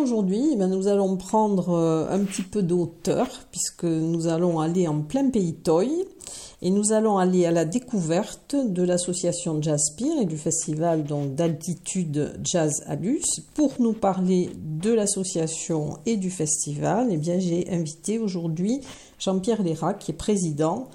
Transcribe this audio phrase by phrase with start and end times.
[0.00, 4.86] Aujourd'hui, eh ben, nous allons prendre euh, un petit peu d'auteur puisque nous allons aller
[4.86, 5.90] en plein pays Toy
[6.62, 12.84] et nous allons aller à la découverte de l'association Jazzpire et du festival d'altitude Jazz
[12.86, 13.40] Alus.
[13.54, 18.82] Pour nous parler de l'association et du festival, eh bien j'ai invité aujourd'hui
[19.18, 20.88] Jean-Pierre Lérac qui est président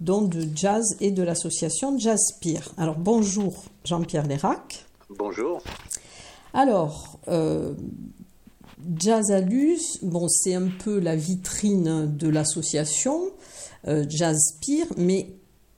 [0.00, 2.72] donc de Jazz et de l'association Jazzpire.
[2.76, 3.54] Alors bonjour
[3.86, 4.84] Jean-Pierre Lérac.
[5.08, 5.62] Bonjour.
[6.54, 7.74] Alors, euh,
[8.96, 9.32] Jazz
[10.02, 13.30] bon, c'est un peu la vitrine de l'association
[13.86, 14.04] euh,
[14.96, 15.34] mais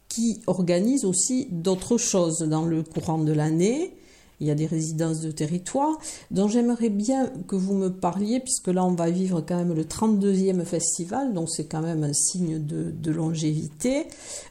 [0.08, 3.94] qui organise aussi d'autres choses dans le courant de l'année.
[4.40, 5.98] Il y a des résidences de territoire,
[6.30, 9.84] dont j'aimerais bien que vous me parliez, puisque là on va vivre quand même le
[9.84, 14.06] 32e festival, donc c'est quand même un signe de, longévité,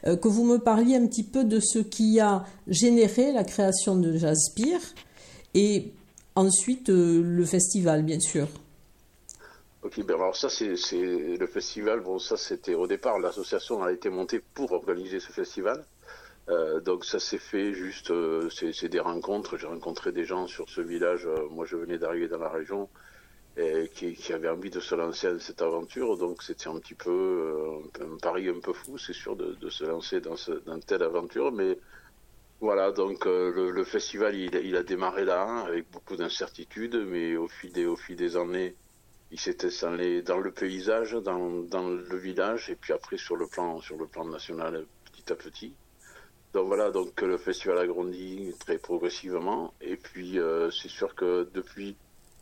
[0.06, 3.96] euh, que vous me parliez un petit peu de ce qui a généré la création
[3.96, 4.78] de Jazzbeer,
[5.54, 5.92] et
[6.34, 8.48] ensuite euh, le festival, bien sûr.
[9.82, 14.10] Ok, ben alors ça c'est le festival, bon ça c'était au départ, l'association a été
[14.10, 15.84] montée pour organiser ce festival.
[16.50, 19.56] Euh, donc ça s'est fait juste, euh, c'est des rencontres.
[19.56, 21.26] J'ai rencontré des gens sur ce village.
[21.50, 22.88] Moi, je venais d'arriver dans la région
[23.56, 26.16] et qui, qui, avaient envie de se lancer dans cette aventure.
[26.18, 30.20] Donc c'était un petit peu un, pari un peu fou, c'est sûr, de, se lancer
[30.20, 30.52] dans, ce,
[30.86, 31.52] telle aventure.
[31.52, 31.78] Mais
[32.60, 37.48] voilà, donc le, le, festival, il, a démarré là hein, avec beaucoup d'incertitudes, mais au
[37.48, 38.74] fil des, années,
[39.30, 43.80] il s'est installé dans le paysage, dans, le village, et puis après sur le plan,
[43.80, 45.74] sur le plan national, petit à petit.
[46.52, 49.72] Donc voilà, donc le festival a grandi très progressivement.
[49.80, 51.96] Et puis euh, c'est sûr que depuis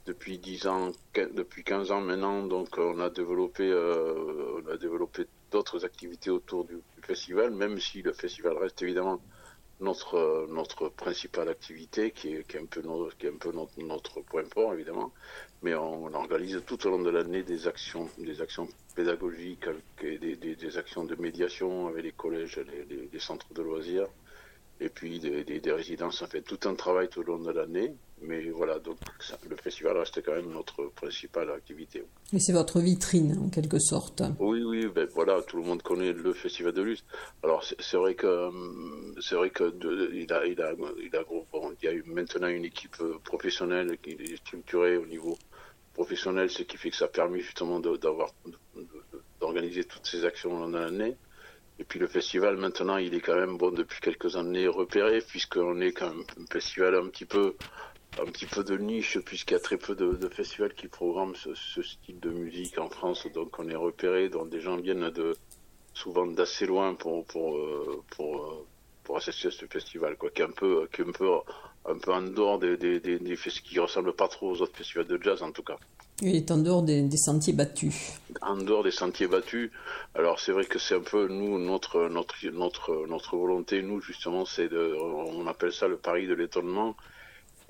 [0.06, 5.26] depuis 10 ans, depuis 15 ans maintenant, donc on a développé euh, on a développé
[5.50, 9.20] d'autres activités autour du, festival, même si le festival reste évidemment
[9.80, 13.52] notre notre principale activité, qui est, qui est un peu notre, qui est un peu
[13.52, 15.12] notre, point fort évidemment.
[15.62, 19.66] Mais on, organise tout au long de l'année des actions des actions pédagogiques,
[20.00, 24.08] des, des, des, actions de médiation avec les collèges, les, les, centres de loisirs,
[24.80, 26.22] et puis des, des, résidences.
[26.22, 28.98] On fait tout un travail tout au long de l'année, mais voilà, donc
[29.48, 32.04] le festival reste quand même notre principale activité.
[32.32, 34.22] Et c'est votre vitrine, en quelque sorte.
[34.38, 37.04] Oui, oui, ben voilà, tout le monde connaît le festival de lutte.
[37.42, 38.50] Alors c'est vrai que
[39.20, 39.74] c'est vrai que
[40.12, 40.72] il a, il a,
[41.02, 41.44] il a, bon,
[41.80, 45.36] il y a eu maintenant une équipe professionnelle qui est structurée au niveau
[45.94, 48.30] professionnel, ce qui fait que ça a permis justement d'avoir
[49.40, 51.16] d'organiser toutes ces actions dans l'année.
[51.80, 55.80] Et puis le festival maintenant, il est quand même bon depuis quelques années repéré puisqu'on
[55.80, 57.54] est quand même un festival un petit peu
[58.20, 61.82] un petit peu de niche puisqu'il y a très peu de, festivals qui programment ce,
[61.82, 63.26] style de musique en France.
[63.34, 65.36] Donc on est repéré, donc des gens viennent de
[65.94, 68.66] souvent d'assez loin pour pour euh, pour euh,
[69.04, 71.30] pour assister à ce festival, quoi, qui est un peu qui est un peu
[71.86, 75.06] un peu en dehors des, des, des, des qui ressemblent pas trop aux autres festivals
[75.06, 75.76] de jazz en tout cas.
[76.20, 78.18] Il est en dehors des, sentiers battus.
[78.42, 79.70] En dehors des sentiers battus.
[80.16, 84.44] Alors c'est vrai que c'est un peu nous notre notre notre notre volonté nous justement
[84.44, 86.96] c'est de on appelle ça le pari de l'étonnement.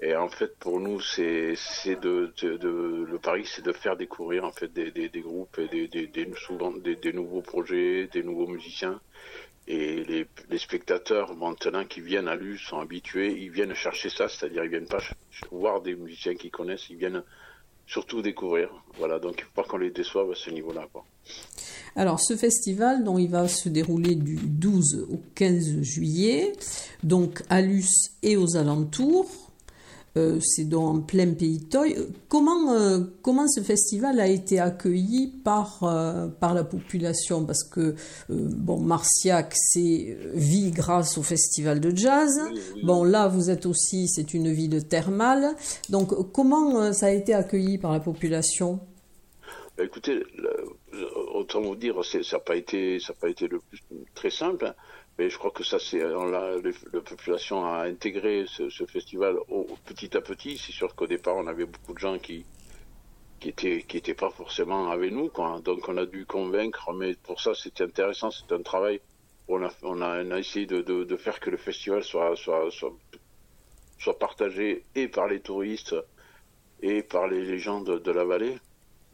[0.00, 1.54] Et en fait pour nous c'est
[1.84, 8.08] le pari c'est de faire découvrir en fait des, groupes des, souvent des, nouveaux projets,
[8.12, 9.00] des nouveaux musiciens
[9.68, 14.64] et les, spectateurs maintenant qui viennent à l'U sont habitués, ils viennent chercher ça, c'est-à-dire
[14.64, 15.02] ils viennent pas
[15.50, 17.22] voir des musiciens qu'ils connaissent, ils viennent
[17.86, 18.70] surtout découvrir.
[18.96, 20.88] Voilà, donc il faut pas qu'on les déçoive à ce niveau-là.
[21.96, 26.54] Alors ce festival, dont il va se dérouler du 12 au 15 juillet,
[27.02, 29.47] donc à Luce et aux alentours,
[30.16, 31.96] euh, c'est donc en plein pays Toy.
[32.28, 37.44] Comment, euh, comment ce festival a été accueilli par, euh, par la population?
[37.44, 37.94] Parce que,
[38.28, 42.40] bon, Marciac, c'est vie grâce au festival de jazz.
[42.82, 45.54] Bon, là, vous êtes aussi, c'est une ville thermale.
[45.88, 48.80] Donc, comment ça a été accueilli par la population?
[49.76, 50.24] Bah, Écoutez,
[51.34, 53.82] autant vous dire, ça n'a pas, été, ça pas été le plus,
[54.14, 54.74] très simple.
[55.18, 56.56] Mais je crois que ça, c'est la,
[56.92, 59.36] la, population a intégré ce, festival
[59.84, 60.56] petit à petit.
[60.58, 62.46] C'est sûr qu'au départ, on avait beaucoup de gens qui
[63.40, 65.60] qui étaient qui pas forcément avec nous, quoi.
[65.60, 68.30] Donc on a dû convaincre, mais pour ça, c'était intéressant.
[68.30, 69.00] C'est un travail.
[69.48, 72.68] On a on a, essayé de, de, faire que le festival soit soit
[73.98, 75.96] soit partagé et par les touristes
[76.80, 78.56] et par les, gens de, de la vallée.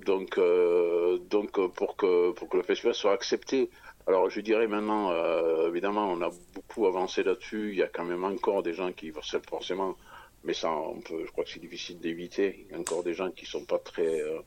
[0.01, 3.71] Donc euh, donc pour que pour que le festival soit accepté
[4.07, 7.71] alors je dirais maintenant, euh, évidemment, on a beaucoup avancé là-dessus.
[7.71, 9.13] Il y a quand même encore des gens qui
[9.49, 9.97] forcément,
[10.45, 12.67] mais ça, on peut, je crois que c'est difficile d'éviter.
[12.67, 14.41] Il y a encore des gens qui sont pas très, euh,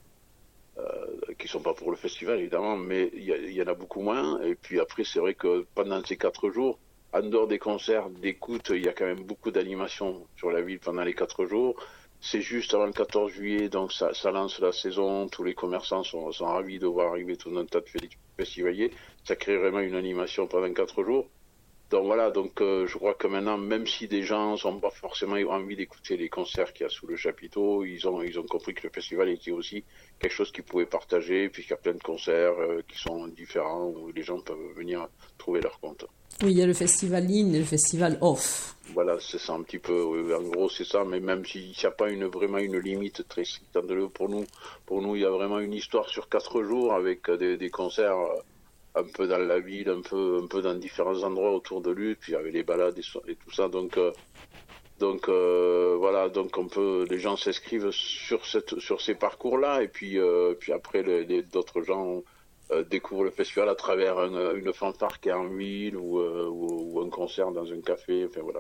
[0.78, 4.02] euh, qui sont pas pour le festival évidemment, mais il y, y en a beaucoup
[4.02, 4.40] moins.
[4.44, 6.78] Et puis après, c'est vrai que pendant ces quatre jours,
[7.14, 10.80] en dehors des concerts, d'écoute, il y a quand même beaucoup d'animations sur la ville
[10.80, 11.76] pendant les quatre jours.
[12.20, 15.28] C'est juste avant le 14 juillet, donc ça, lance la saison.
[15.30, 17.88] Tous les commerçants sont, sont ravis de voir arriver tout un tas de
[18.38, 18.92] festivaliers.
[19.24, 21.30] Ça crée vraiment une animation pendant quatre jours.
[21.90, 25.36] Donc voilà, donc euh, je crois que maintenant, même si des gens n'ont pas forcément
[25.36, 28.74] envie d'écouter les concerts qu'il y a sous le chapiteau, ils ont ils ont compris
[28.74, 29.86] que le festival était aussi
[30.20, 33.88] quelque chose qu'ils pouvaient partager, puisqu'il y a plein de concerts euh, qui sont différents
[33.88, 36.06] où les gens peuvent venir trouver leur compte.
[36.44, 38.76] Oui, il y a le festival in et le festival off.
[38.94, 40.04] Voilà, c'est ça un petit peu.
[40.36, 41.04] En gros, c'est ça.
[41.04, 43.80] Mais même s'il n'y a pas une, vraiment une limite très stricte
[44.14, 44.46] pour nous,
[44.86, 48.36] pour nous, il y a vraiment une histoire sur quatre jours avec des, concerts euh,
[48.98, 52.16] un peu dans la ville, un peu, un peu dans différents endroits autour de lui,
[52.16, 53.68] puis avec les balades et, tout ça.
[53.68, 54.12] Donc, euh,
[55.00, 60.20] donc euh, voilà, donc on peut, les gens s'inscrivent sur sur ces parcours-là, et puis,
[60.60, 61.04] puis après,
[61.44, 62.24] d'autres gens
[62.70, 67.10] euh, découvre le festival à travers une fanfare qui est en ville ou, euh, un
[67.10, 68.26] concert dans un café.
[68.26, 68.60] Enfin voilà.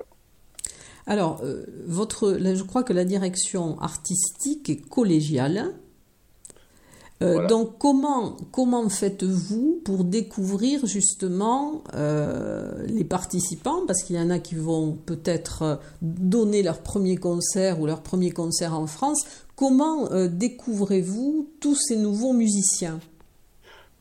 [1.05, 5.73] Alors, euh, votre, je crois que la direction artistique est collégiale.
[7.19, 13.85] Donc, comment, comment faites-vous pour découvrir justement les participants?
[13.87, 18.29] Parce qu'il y en a qui vont peut-être donner leur premier concert ou leur premier
[18.29, 19.25] concert en France.
[19.55, 22.99] Comment découvrez-vous tous ces nouveaux musiciens?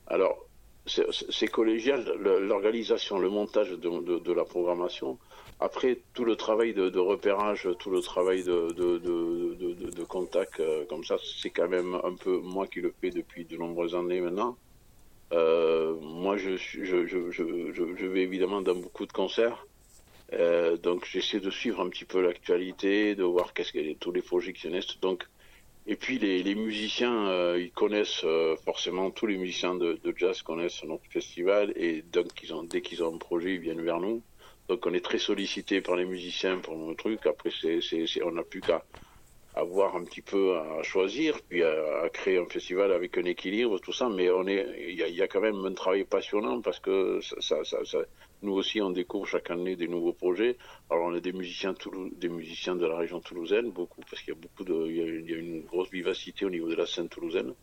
[0.08, 0.46] Alors,
[0.86, 5.18] c'est collégial, l'organisation, le montage de, la programmation.
[5.58, 11.50] Après, tout le travail de, repérage, tout le travail de, contact, euh, comme ça, c'est
[11.50, 14.58] quand même un peu moi qui le fais depuis de nombreuses années maintenant.
[15.32, 19.66] Euh, moi, je, vais évidemment dans beaucoup de concerts.
[20.34, 24.22] Euh, donc, j'essaie de suivre un petit peu l'actualité, de voir qu'est-ce que tous les
[24.22, 25.00] projets naissent.
[25.00, 25.26] Donc,
[25.86, 28.26] et puis les, musiciens, ils connaissent
[28.64, 32.26] forcément, tous les musiciens de, jazz connaissent notre festival et donc
[32.68, 34.20] dès qu'ils ont un projet, ils viennent vers nous.
[34.68, 37.26] Donc on est très sollicité par les musiciens pour nos trucs.
[37.26, 38.84] Après, c'est, on n'a plus qu'à
[39.56, 43.92] avoir un petit peu à choisir, puis à, créer un festival avec un équilibre, tout
[43.92, 44.08] ça.
[44.08, 47.20] Mais on est, il y, a, quand même un travail passionnant parce que
[48.42, 50.58] nous aussi, on découvre chaque année des nouveaux projets.
[50.90, 51.74] Alors, on a des musiciens,
[52.16, 55.34] des musiciens de la région toulousaine, beaucoup, parce qu'il y a beaucoup de, il y
[55.34, 57.54] a, une grosse vivacité au niveau de la scène toulousaine.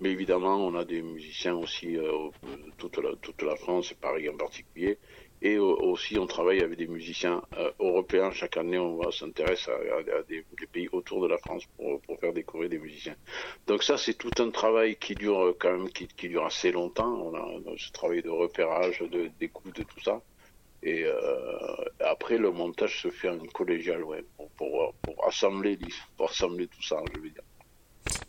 [0.00, 2.30] Mais évidemment, on a des musiciens aussi euh,
[2.78, 4.98] toute la, toute la France et Paris en particulier.
[5.44, 8.30] Et aussi, on travaille avec des musiciens euh, européens.
[8.30, 12.78] Chaque année, on s'intéresse à, des, pays autour de la France pour, faire découvrir des
[12.78, 13.16] musiciens.
[13.66, 17.12] Donc ça, c'est tout un travail qui dure quand même, qui, dure assez longtemps.
[17.12, 19.02] On a, ce travail de repérage,
[19.40, 20.22] d'écoute, de, tout ça.
[20.84, 21.16] Et euh,
[21.98, 25.76] après, le montage se fait en collégial, ouais, pour, pour, pour, assembler,
[26.16, 27.42] pour assembler tout ça, je veux dire.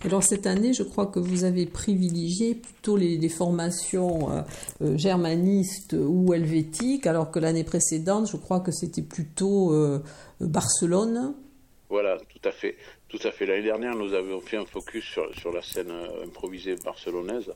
[0.05, 4.41] Alors cette année, je crois que vous avez privilégié plutôt les, formations euh,
[4.81, 9.99] euh, germanistes ou helvétiques, alors que l'année précédente, je crois que c'était plutôt euh,
[10.41, 11.35] Barcelone.
[11.89, 12.75] Voilà, tout à fait.
[13.45, 15.91] L'année dernière, nous avions fait un focus sur, la scène
[16.23, 17.53] improvisée barcelonaise,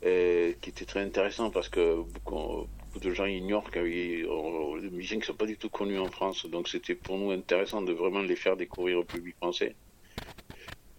[0.00, 2.66] qui était très intéressant parce que beaucoup,
[3.00, 6.46] de gens ignorent qu'il y a ne sont pas du tout connus en France.
[6.46, 9.74] Donc c'était pour nous intéressant de vraiment les faire découvrir au public français.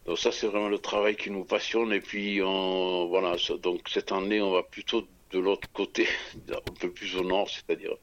[0.06, 1.94] Donc ça, c'est vraiment le travail qui nous passionne.
[1.94, 6.08] Et puis, on, voilà, donc cette année, on va plutôt de l'autre côté,
[6.50, 7.96] un peu plus au nord, c'est-à-dire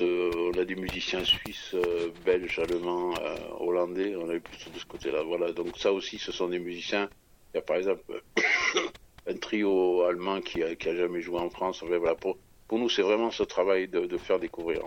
[0.00, 4.16] euh, on a des musiciens suisses, euh, belges, allemands, euh, hollandais.
[4.16, 5.22] On est plutôt de ce côté-là.
[5.22, 5.52] Voilà.
[5.52, 7.08] Donc ça aussi, ce sont des musiciens.
[7.52, 8.22] Il y a par exemple
[9.26, 11.82] un trio allemand qui a, qui a jamais joué en France.
[11.86, 14.82] Voilà, pour, pour nous, c'est vraiment ce travail de, de faire découvrir.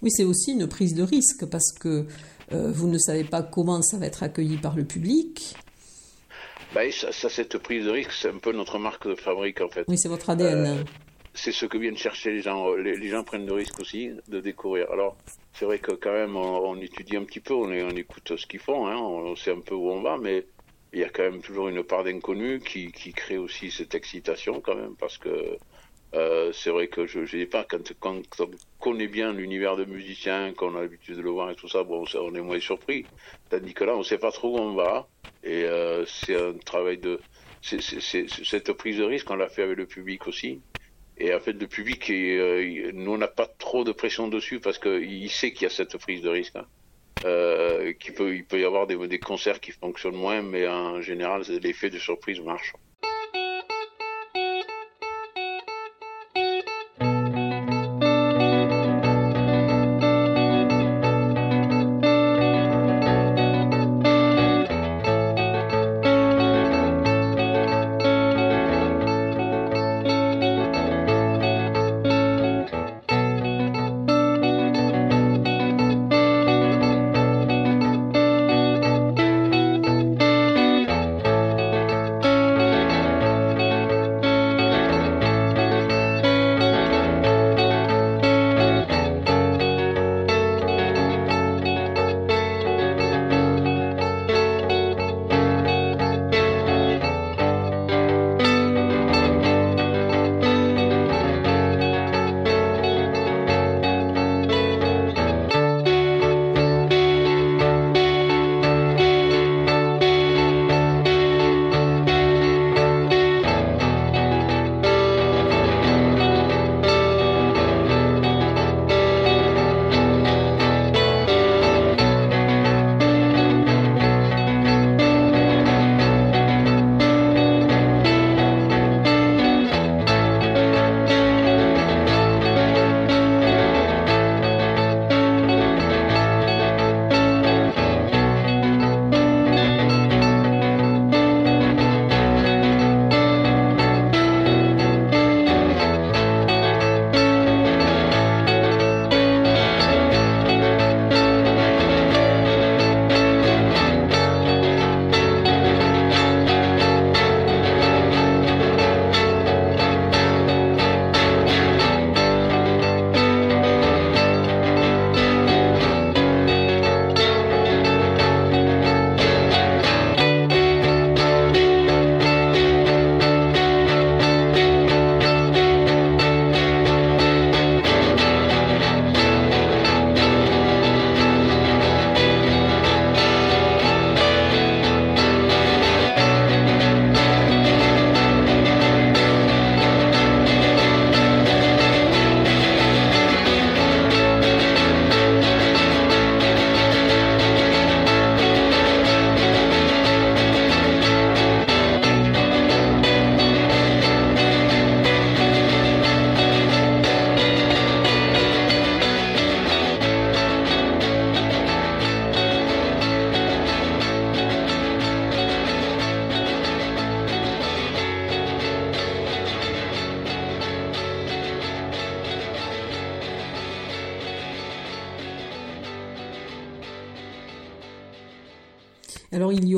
[0.00, 2.06] Oui, c'est aussi une prise de risque parce que
[2.52, 5.54] vous ne savez pas comment ça va être accueilli par le public.
[6.74, 9.84] Bah, ça, cette prise de risque, c'est un peu notre marque de fabrique en fait.
[9.88, 10.66] Oui, c'est votre ADN.
[10.66, 10.84] Euh,
[11.34, 12.74] c'est ce que viennent chercher les gens.
[12.74, 14.90] Les, gens prennent le risque aussi de découvrir.
[14.90, 15.16] Alors,
[15.52, 18.60] c'est vrai que quand même, on, étudie un petit peu, on, on écoute ce qu'ils
[18.60, 20.46] font, hein, on sait un peu où on va, mais
[20.92, 24.60] il y a quand même toujours une part d'inconnu qui, qui crée aussi cette excitation
[24.60, 25.58] quand même, parce que
[26.14, 29.84] euh, c'est vrai que je ne sais pas, quand, quand, on connaît bien l'univers de
[29.84, 33.06] musiciens, qu'on a l'habitude de le voir et tout ça, bon, on est moins surpris.
[33.48, 35.08] Tandis que là, on sait pas trop où on va.
[35.42, 37.20] Et euh, c'est un travail de.
[37.62, 40.62] cette prise de risque, on l'a fait avec le public aussi.
[41.16, 44.78] Et en fait, le public, euh, nous, on n'a pas trop de pression dessus parce
[44.78, 46.56] qu'il sait qu'il y a cette prise de risque.
[46.56, 46.66] Hein.
[47.24, 51.42] Euh, peut, il peut y avoir des, des concerts qui fonctionnent moins, mais en général,
[51.62, 52.72] l'effet de surprise marche.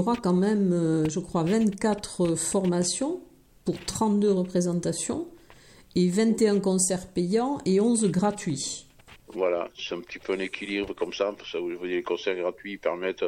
[0.04, 3.22] Aura quand même, euh, je crois, 24 formations
[3.64, 5.28] pour 32 représentations
[5.96, 8.86] et 21 concerts payants et 11 gratuits.
[9.28, 13.24] Voilà, c'est un petit peu un équilibre comme ça, parce que les concerts gratuits permettent,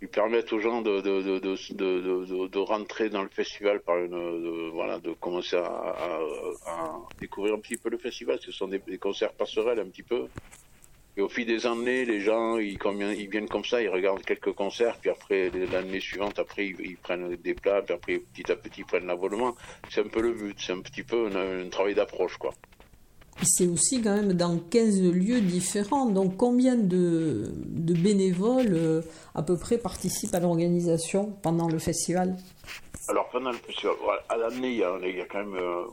[0.00, 5.00] ils permettent aux gens de, de, de, de, rentrer dans le festival par une, voilà,
[5.00, 6.20] de commencer à,
[7.20, 8.38] découvrir un petit peu le festival.
[8.40, 10.28] Ce sont des concerts passerelles un petit peu.
[11.16, 12.78] Et au fil des années, les gens, ils,
[13.18, 17.34] ils, viennent comme ça, ils regardent quelques concerts, puis après, l'année suivante, après, ils, prennent
[17.36, 19.56] des plats, puis après, petit à petit, ils prennent l'abonnement.
[19.90, 22.54] C'est un peu le but, c'est un petit peu un, travail d'approche, quoi.
[23.42, 26.06] C'est aussi quand même dans 15 lieux différents.
[26.06, 29.02] Donc, combien de, de bénévoles, euh,
[29.34, 32.36] à peu près, participent à l'organisation pendant le festival?
[33.08, 33.94] Alors, pendant le festival,
[34.28, 35.84] à l'année, il, il, y a quand même euh,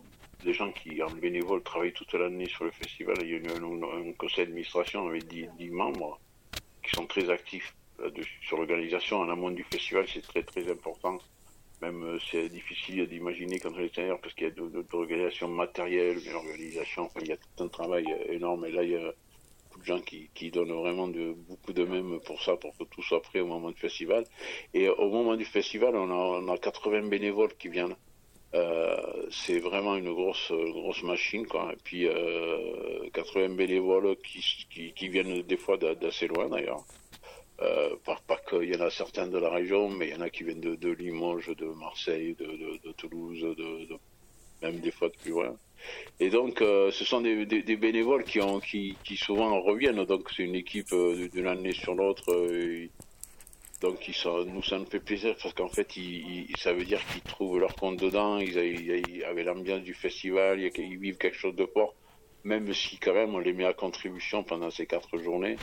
[0.47, 3.17] des gens qui, en bénévole, travaillent toute l'année sur le festival.
[3.21, 6.21] Il y a un, conseil d'administration avec 10, membres
[6.81, 7.75] qui sont très actifs
[8.41, 9.19] sur l'organisation.
[9.19, 11.17] En amont du festival, c'est très très important.
[11.81, 15.49] Même euh, c'est difficile d'imaginer quand on est intérieur parce qu'il y a de, l'organisation
[15.49, 18.65] matérielle, mais l'organisation, il y a tout un travail énorme.
[18.65, 19.13] Et là, il y a
[19.63, 23.03] beaucoup de gens qui, donnent vraiment de, beaucoup de même pour ça, pour que tout
[23.03, 24.23] soit prêt au moment du festival.
[24.73, 27.97] Et au moment du festival, on a, on a 80 bénévoles qui viennent.
[28.53, 28.95] Euh,
[29.29, 31.71] c'est vraiment une grosse grosse machine quoi.
[31.73, 36.83] Et puis euh, 80 bénévoles qui, qui, viennent des fois d'assez loin d'ailleurs.
[37.62, 38.19] Euh, pas,
[38.63, 40.91] y en a certains de la région, mais il y en a qui viennent de,
[40.91, 43.88] Limoges, de Marseille, de, Toulouse, de,
[44.62, 45.55] même des fois de plus loin.
[46.19, 50.03] Et donc, euh, ce sont des, bénévoles qui, ont, qui, qui souvent reviennent.
[50.05, 52.31] Donc, c'est une équipe euh, d'une année sur l'autre.
[53.79, 54.09] Donc
[54.47, 55.87] nous, ça nous fait plaisir parce qu'en fait,
[56.57, 61.17] ça veut dire qu'ils trouvent leur compte dedans, ils, avaient l'ambiance du festival, ils vivent
[61.17, 61.93] quelque chose de fort,
[62.43, 65.57] même si quand même on les met à contribution pendant ces quatre journées.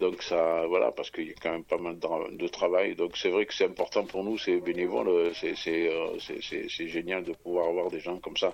[0.00, 2.96] Donc ça, voilà, parce qu'il y a quand même pas mal de, travail.
[2.96, 7.68] Donc c'est vrai que c'est important pour nous, c'est bénévole, euh, c'est génial de pouvoir
[7.68, 8.52] avoir des gens comme ça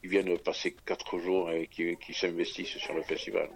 [0.00, 3.50] qui viennent passer quatre jours et qui s'investissent sur le festival.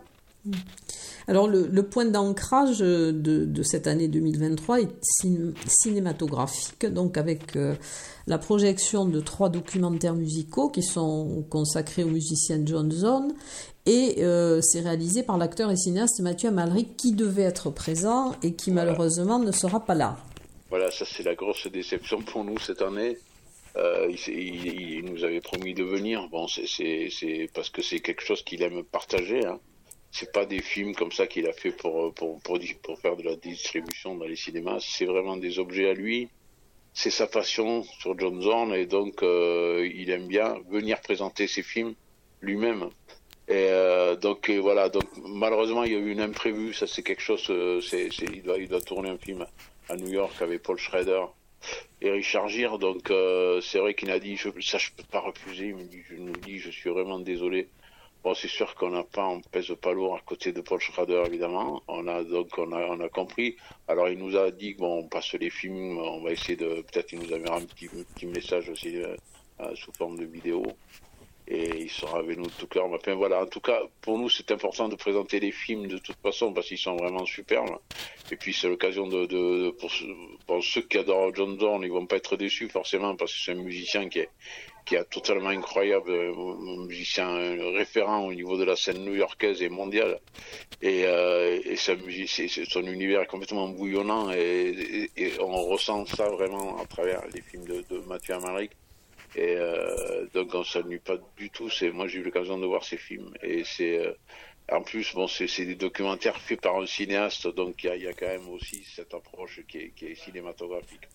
[1.29, 4.89] Alors le, point d'ancrage de, cette année 2023 est
[5.67, 7.75] cinématographique, donc avec euh,
[8.27, 13.35] la projection de trois documentaires musicaux qui sont consacrés au musicien John Zone
[13.85, 18.55] et euh, c'est réalisé par l'acteur et cinéaste Mathieu Amalric qui devait être présent et
[18.55, 20.17] qui malheureusement ne sera pas là.
[20.71, 23.19] Voilà, ça c'est la grosse déception pour nous cette année.
[23.77, 26.27] Euh, il, nous avait promis de venir.
[26.31, 29.45] Bon, c'est parce que c'est quelque chose qu'il aime partager.
[29.45, 29.61] Hein
[30.11, 33.23] c'est pas des films comme ça qu'il a fait pour, pour, pour, pour, faire de
[33.23, 34.79] la distribution dans les cinémas.
[34.81, 36.29] C'est vraiment des objets à lui.
[36.95, 41.63] C'est sa passion sur John Zorn et donc euh, il aime bien venir présenter ses
[41.63, 41.95] films
[42.41, 42.91] lui-même.
[43.47, 47.23] Et euh, donc voilà, donc malheureusement il y a eu une imprévue, ça c'est quelque
[47.23, 49.47] chose, euh, c'est, il, doit, il doit tourner un film
[49.89, 51.23] à New York avec Paul Schrader
[52.03, 53.11] et Richard Gere, donc
[53.63, 56.33] c'est vrai qu'il a dit, ça je peux pas refuser, il me dit, je nous
[56.33, 57.69] dis, je suis vraiment désolé,
[58.25, 61.23] Bon, c'est sûr qu'on n'a pas, on pèse pas lourd à côté de Paul Schrader,
[61.27, 61.83] évidemment.
[61.87, 63.57] On a donc on a, on a compris.
[63.87, 67.13] Alors il nous a dit bon, on passe les films, on va essayer de, peut-être
[67.13, 69.15] il nous enverra un petit, message aussi euh,
[69.61, 70.65] euh, sous forme de vidéo.
[71.51, 72.93] Et il sera avec nous tout cœur.
[72.93, 76.19] Enfin voilà, en tout cas, pour nous, c'est important de présenter les films de toute
[76.21, 77.79] façon parce qu'ils sont vraiment superbes.
[78.31, 79.91] Et puis c'est l'occasion de, de, pour,
[80.47, 83.53] pour, ceux qui adorent John Dorn, ils vont pas être déçus forcément parce que c'est
[83.53, 84.29] un musicien qui est
[84.89, 87.29] qui est totalement incroyable, un musicien
[87.77, 90.19] référent au niveau de la scène new-yorkaise et mondiale.
[90.81, 97.43] Et, euh, son univers est complètement bouillonnant et, on ressent ça vraiment à travers les
[97.43, 98.73] films de, Mathieu Amalric.
[99.37, 101.69] Et euh, donc on s'ennuie pas du tout.
[101.93, 104.15] Moi j'ai eu l'occasion de voir ces films et c'est euh,
[104.73, 108.27] en plus bon c'est, des documentaires faits par un cinéaste donc il y a, quand
[108.27, 111.09] même aussi cette approche qui est cinématographique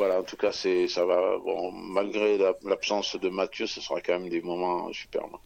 [0.00, 1.36] voilà, en tout cas, c'est, ça va.
[1.44, 5.36] Bon, malgré l'absence de Mathieu, ce sera quand même des moments superbes.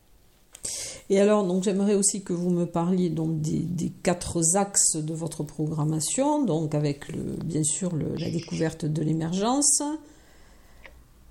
[1.10, 5.42] Et alors, donc, j'aimerais aussi que vous me parliez donc des, quatre axes de votre
[5.42, 9.82] programmation, donc avec le, bien sûr la découverte de l'émergence.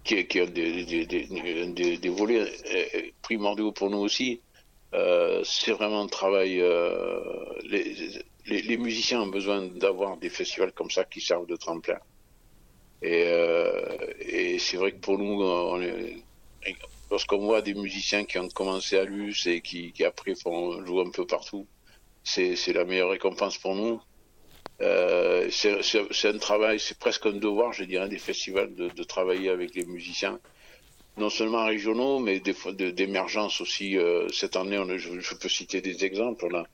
[0.04, 4.42] Qui, est, des, des, volets euh, primordiaux pour nous aussi.
[4.94, 6.60] Euh, c'est vraiment un travail.
[6.60, 7.22] Euh,
[7.70, 7.96] les,
[8.48, 12.00] les, musiciens ont besoin d'avoir des festivals comme ça qui servent de tremplin.
[13.04, 15.44] Et, euh, et c'est vrai que pour nous,
[17.12, 21.12] lorsqu'on voit des musiciens qui ont commencé à l'US et qui, après font jouer un
[21.12, 21.68] peu partout,
[22.24, 24.02] c'est la meilleure récompense pour nous.
[24.82, 29.76] Euh, c'est un travail, c'est presque un devoir, je dirais, des festivals de, travailler avec
[29.76, 30.40] les musiciens,
[31.18, 33.98] non seulement régionaux, mais d'émergence aussi.
[33.98, 36.48] Euh, cette année, je, peux citer des exemples.
[36.52, 36.66] On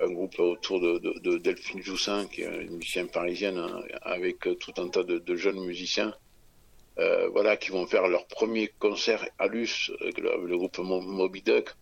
[0.00, 4.88] un groupe autour de, Delphine Joussin, qui est une musicienne parisienne, hein, avec tout un
[4.88, 6.14] tas de, jeunes musiciens,
[7.32, 11.74] voilà, qui vont faire leur premier concert à Luce, le, le groupe Moby Duck.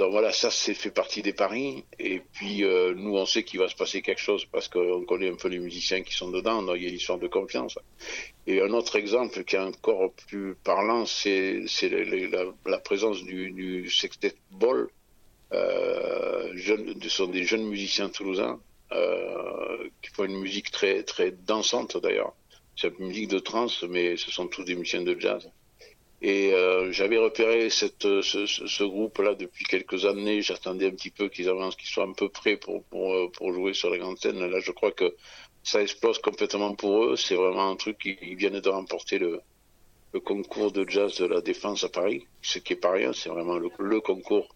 [0.00, 1.84] Donc voilà, ça c'est fait partie des paris.
[1.98, 5.28] Et puis euh, nous, on sait qu'il va se passer quelque chose parce qu'on connaît
[5.28, 6.62] un peu les musiciens qui sont dedans.
[6.62, 7.78] Donc il y a l'histoire de confiance.
[8.46, 11.60] Et un autre exemple qui est encore plus parlant, c'est
[12.64, 14.88] la, présence du, du Sextet Ball.
[15.52, 18.60] Euh, ce sont des jeunes musiciens toulousains
[18.92, 22.34] euh, qui font une musique très très dansante d'ailleurs.
[22.76, 25.50] C'est une musique de trance, mais ce sont tous des musiciens de jazz.
[26.22, 30.42] Et euh, j'avais repéré cette, ce, groupe-là depuis quelques années.
[30.42, 33.72] J'attendais un petit peu qu'ils avancent, qu'ils soient un peu prêts pour, pour, pour, jouer
[33.72, 34.38] sur la grande scène.
[34.38, 35.14] Là, je crois que
[35.62, 37.16] ça explose complètement pour eux.
[37.16, 39.40] C'est vraiment un truc qui viennent de remporter le,
[40.24, 43.12] concours de jazz de la défense à Paris, ce qui est pas rien.
[43.12, 44.54] C'est vraiment le, concours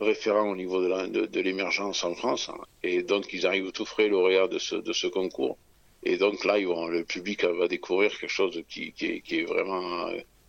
[0.00, 2.50] référent au niveau de l'émergence en France.
[2.82, 5.56] Et donc, ils arrivent tout frais lauréats de ce, de ce concours.
[6.04, 9.44] Et donc là, ils vont, le public va découvrir quelque chose qui, qui, qui est
[9.44, 10.08] vraiment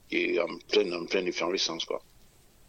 [0.10, 1.86] qui est en pleine, en pleine effervescence.
[1.86, 2.02] Quoi.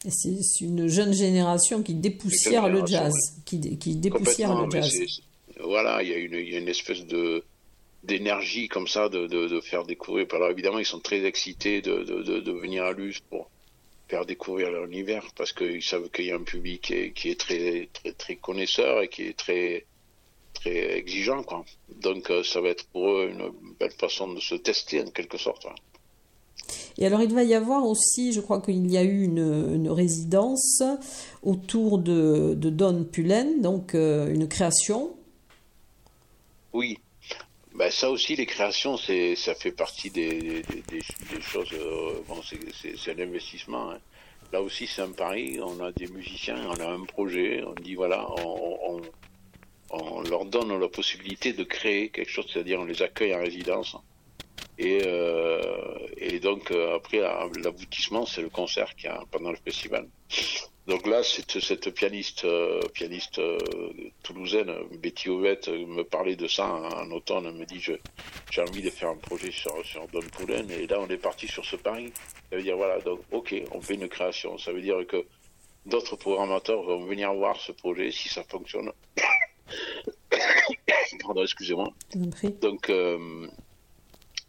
[0.09, 3.15] C'est une jeune génération qui dépoussière le jazz.
[3.45, 5.21] Qui, qui dépoussière le jazz.
[5.63, 7.45] Voilà, il y, a une, il y a une espèce de
[8.03, 10.27] d'énergie comme ça de, de, de, faire découvrir.
[10.33, 13.51] Alors évidemment, ils sont très excités de, venir à Luce pour
[14.11, 17.31] faire découvrir leur univers parce qu'ils savent qu'il y a un public qui est, qui
[17.31, 19.87] est, très, très, très connaisseur et qui est très,
[20.53, 21.45] très exigeant.
[21.45, 21.65] Quoi.
[22.03, 25.39] Donc euh, ça va être pour eux une belle façon de se tester en quelque
[25.39, 25.67] sorte.
[26.99, 30.83] Et alors il va y avoir aussi, je crois qu'il y a eu une, résidence
[31.43, 35.15] autour de, Don Pullen, donc euh, une création.
[36.73, 36.99] Oui,
[37.75, 40.63] ben, ça aussi, les créations, c'est, ça fait partie des,
[41.41, 41.73] choses.
[41.73, 43.93] Euh, bon, c'est, un investissement.
[43.93, 43.99] Hein.
[44.53, 45.61] Là aussi, c'est un pari.
[45.63, 47.63] On a des musiciens, on a un projet.
[47.65, 49.01] On dit voilà, on,
[49.91, 53.97] on leur donne la possibilité de créer quelque chose, c'est-à-dire on les accueille en résidence.
[54.79, 60.09] Et, euh, et donc euh, après l'aboutissement, c'est le concert qui a pendant le festival.
[60.91, 63.59] Donc là, cette, cette pianiste, euh, pianiste euh,
[64.25, 67.47] toulousaine, Betty Ovette, me parlait de ça en, automne.
[67.47, 70.69] Elle me dit j'ai envie de faire un projet sur, sur Don Poulen.
[70.69, 72.13] Et là, on est parti sur ce pari.
[72.51, 74.59] Ça veut dire voilà, donc ok, on fait une création.
[74.59, 75.25] Ça veut dire que
[75.87, 78.91] d'autres programmateurs vont venir voir ce projet si ça fonctionne.
[81.23, 81.93] Pardon, excusez-moi.
[82.61, 82.91] Donc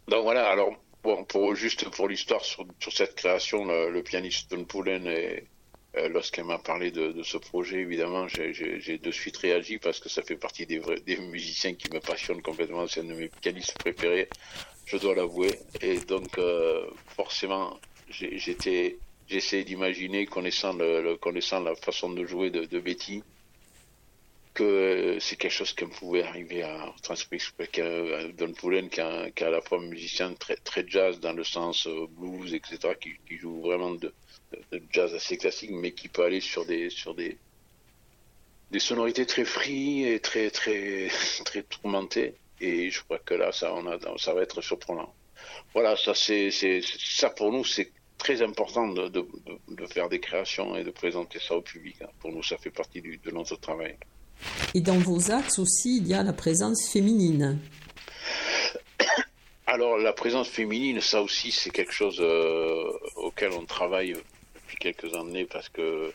[0.08, 0.74] donc voilà, alors
[1.04, 5.06] bon, pour, juste pour l'histoire sur, sur, cette création, le, pianiste Don Poulen,
[5.94, 10.22] euh, lorsqu'elle m'a parlé de, ce projet, évidemment, j'ai de suite réagi parce que ça
[10.22, 10.80] fait partie des,
[11.18, 12.86] musiciens qui me passionnent complètement.
[12.86, 14.28] C'est un de mes pianistes préférés,
[14.86, 15.58] je dois l'avouer.
[15.82, 17.78] Et donc, euh, forcément,
[18.08, 18.96] j'étais,
[19.28, 23.22] j'essayais d'imaginer, connaissant, la façon de jouer de, Betty,
[24.54, 27.52] que c'est quelque chose qui pouvait arriver à transmettre
[28.34, 32.06] Don Pullen qui, est à la fois musicien très, très jazz dans le sens euh,
[32.10, 34.12] blues etc qui, joue vraiment de,
[34.90, 37.38] jazz assez classique mais qui peut aller sur des sur des
[38.70, 41.08] des sonorités très free et très très
[41.44, 45.14] très tourmentées et je crois que là ça on a ça va être surprenant
[45.74, 49.26] voilà ça c'est ça pour nous c'est très important de, de,
[49.68, 52.08] de, faire des créations et de présenter ça au public hein.
[52.20, 53.96] pour nous ça fait partie du, de notre travail
[54.74, 57.58] et dans vos axes aussi, il y a la présence féminine.
[59.66, 64.14] Alors la présence féminine, ça aussi, c'est quelque chose euh, auquel on travaille
[64.76, 66.12] quelques années parce que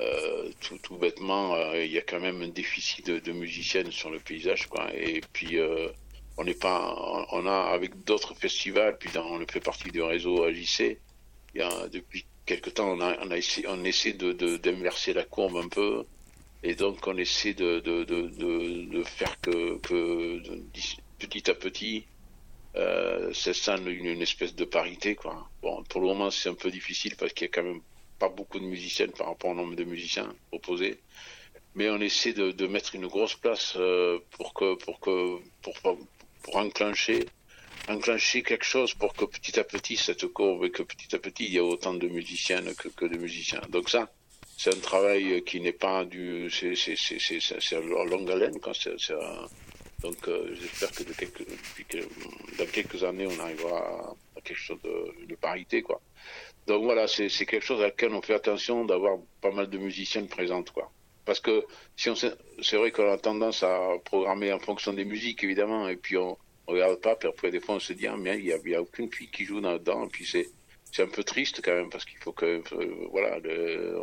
[0.00, 0.50] euh,
[0.82, 4.68] tout, bêtement, euh, il y a quand même un déficit de, musiciennes sur le paysage.
[4.94, 5.58] Et puis
[6.36, 10.44] on n'est pas, on a avec d'autres festivals, puis dans, on fait partie du réseau
[10.44, 10.98] AJC.
[11.92, 16.04] Depuis quelque temps, on, a, on, essayé, on essaie de d'inverser la courbe un peu
[16.64, 20.42] et donc on essaie de, de, de, de faire que, que,
[21.18, 22.06] petit à petit,
[22.76, 25.14] euh, ça une, espèce de parité.
[25.14, 25.48] Quoi.
[25.62, 27.80] Bon, pour le moment c'est un peu difficile parce qu'il y a quand même
[28.18, 30.98] pas beaucoup de musiciennes par rapport au nombre de musiciens proposés.
[31.76, 37.26] Mais on essaie de, mettre une grosse place euh, pour que pour que pour, enclencher
[37.88, 41.44] enclencher quelque chose pour que petit à petit cette courbe et que petit à petit
[41.46, 43.60] il y a autant de musiciennes que, de musiciens.
[43.68, 44.10] Donc ça,
[44.56, 46.50] c'est un travail qui n'est pas du.
[46.50, 48.58] C'est en longue haleine.
[48.60, 48.72] Quand
[50.04, 51.98] donc euh, j'espère que,
[52.58, 55.80] dans quelques années, on arrivera à, quelque chose de, parité.
[55.80, 56.00] quoi.
[56.66, 60.28] Donc voilà, c'est quelque chose à laquelle on fait attention d'avoir pas mal de musiciennes
[60.28, 60.70] présentes.
[60.72, 60.90] quoi.
[61.24, 61.64] Parce que
[61.96, 65.96] si on c'est vrai qu'on a tendance à programmer en fonction des musiques, évidemment, et
[65.96, 66.36] puis on,
[66.66, 68.82] on regarde pas, puis après des fois on se dit, ah mais il n'y a
[68.82, 70.48] aucune fille qui joue là-dedans, et puis c'est
[70.92, 73.38] c'est un peu triste quand même parce qu'il faut que euh, voilà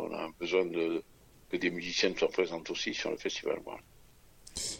[0.04, 1.02] on a besoin de
[1.48, 3.58] que des musiciennes soient présentes aussi sur le festival.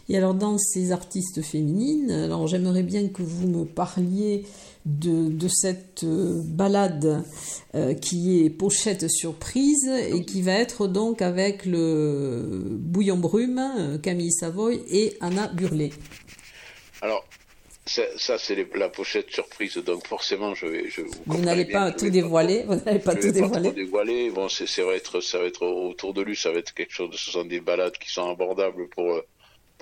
[0.09, 4.45] Et alors dans ces artistes féminines, alors j'aimerais bien que vous me parliez
[4.85, 7.23] de, cette euh, balade
[7.75, 13.97] euh, qui est pochette surprise et qui va être donc avec le Bouillon Brume, euh,
[13.97, 15.91] Camille Savoy et Anna Burlet.
[17.01, 17.25] Alors
[17.85, 20.89] ça, c'est la pochette surprise, donc forcément, je vais.
[20.89, 22.63] Je, vous, n'allez pas tout dévoiler.
[22.65, 23.69] vous n'allez pas tout dévoiler.
[23.69, 24.29] Pas dévoiler.
[24.29, 26.93] Bon, c'est, ça va être, ça va être autour de lui, ça va être quelque
[26.93, 27.09] chose.
[27.13, 29.21] Ce sont des balades qui sont abordables pour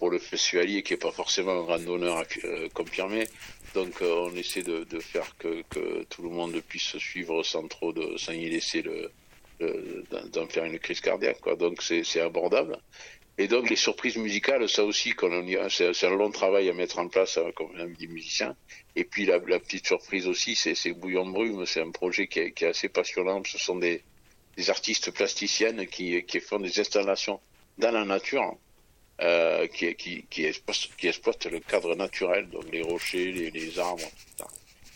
[0.02, 3.28] pour le festivalier, qui est pas forcément un randonneur euh, confirmé.
[3.76, 5.62] Donc, euh, on essaie de, faire que,
[6.10, 9.12] tout le monde puisse suivre sans trop de, sans y laisser le,
[10.34, 11.38] d'en faire une crise cardiaque.
[11.60, 12.80] Donc, c'est abordable.
[13.38, 15.14] Et donc les surprises musicales, ça aussi,
[15.70, 18.56] c'est un long travail à mettre en place euh, comme un des musiciens.
[18.96, 22.90] Et puis la, petite surprise aussi, c'est Bouillon Brume, c'est un projet qui est, assez
[22.90, 23.44] passionnant.
[23.46, 24.04] Ce sont des,
[24.68, 27.40] artistes plasticiennes qui, font des installations
[27.78, 28.58] dans la nature,
[29.22, 34.10] euh, qui, qui, qui, exploitent, le cadre naturel, donc les rochers, les, arbres,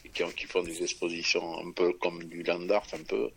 [0.03, 3.29] et qui, font des expositions un peu comme du land art, un peu.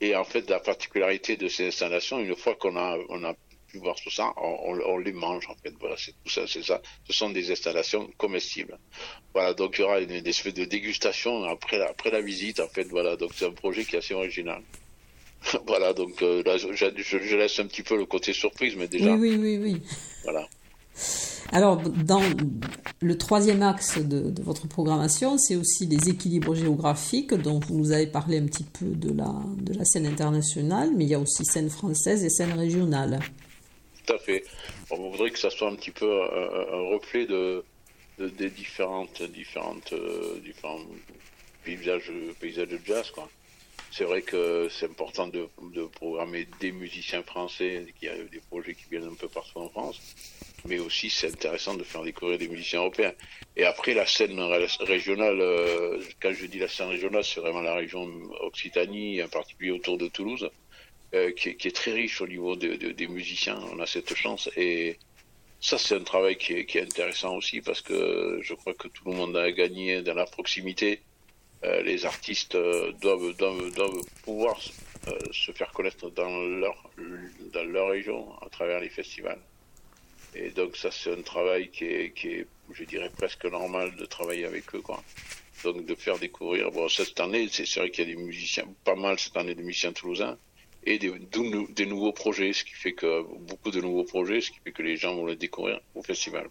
[0.00, 3.34] Et en fait, la particularité de ces installations, une fois qu'on a, on a
[3.78, 5.72] voir tout ça, on, les mange en fait.
[5.78, 6.80] Voilà, c'est tout ça, c'est ça.
[7.04, 8.78] Ce sont des installations comestibles.
[9.32, 12.68] Voilà, donc il y aura une, espèce de dégustation après la, après la visite en
[12.68, 12.84] fait.
[12.84, 14.62] Voilà, donc c'est un projet qui est assez original.
[15.66, 19.14] voilà, donc euh, là, je, je, laisse un petit peu le côté surprise, mais déjà.
[19.14, 19.82] Oui, oui, oui, oui.
[20.24, 20.46] Voilà.
[21.52, 22.22] Alors, dans
[23.00, 27.92] le troisième axe de, de votre programmation, c'est aussi les équilibres géographiques, dont vous nous
[27.92, 31.18] avez parlé un petit peu de la, de la scène internationale, mais il y a
[31.18, 33.20] aussi scène française et scène régionale
[34.10, 34.44] tout à fait.
[34.90, 37.64] on voudrait que ça soit un petit peu un, reflet de,
[38.18, 40.80] des différentes, différentes, euh, différents
[41.64, 43.28] paysages, paysages de jazz, quoi.
[43.90, 45.48] C'est vrai que c'est important de,
[45.92, 50.00] programmer des musiciens français, qui a des projets qui viennent un peu partout en France,
[50.64, 53.12] mais aussi c'est intéressant de faire découvrir des musiciens européens.
[53.56, 54.38] Et après la scène
[54.80, 58.08] régionale, euh, quand je dis la scène régionale, c'est vraiment la région
[58.40, 60.48] Occitanie, en particulier autour de Toulouse.
[61.12, 63.58] Euh, qui, est, très riche au niveau des musiciens.
[63.72, 64.96] On a cette chance et
[65.60, 69.14] ça, c'est un travail qui est, intéressant aussi parce que je crois que tout le
[69.14, 71.02] monde a gagné dans la proximité.
[71.64, 74.58] Euh, les artistes euh, doivent, doivent, pouvoir
[75.32, 76.90] se faire connaître dans leur,
[77.52, 79.40] dans leur région à travers les festivals.
[80.34, 84.04] Et donc ça, c'est un travail qui est, qui est, je dirais, presque normal de
[84.04, 84.80] travailler avec eux.
[84.80, 85.02] Quoi.
[85.64, 86.70] Donc de faire découvrir.
[86.70, 89.62] Bon, cette année, c'est vrai qu'il y a des musiciens, pas mal cette année de
[89.62, 90.38] musiciens toulousains
[90.84, 91.12] et des,
[91.70, 94.82] des, nouveaux projets, ce qui fait que beaucoup de nouveaux projets, ce qui fait que
[94.82, 96.48] les gens vont le découvrir au festival.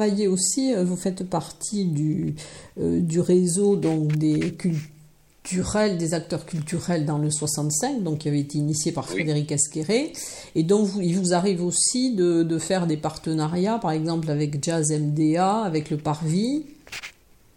[0.00, 2.34] Travaillez aussi, vous faites partie du,
[2.78, 8.56] du réseau donc, des culturels, des acteurs culturels dans le 65, donc qui avait été
[8.56, 10.14] initié par Frédéric Esqueré.
[10.54, 14.64] Et donc, vous, il vous arrive aussi de, de, faire des partenariats, par exemple avec
[14.64, 16.64] Jazz MDA, avec le Parvis.